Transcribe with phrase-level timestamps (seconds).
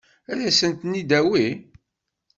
[0.31, 1.47] Ad sen-ten-id-tawi?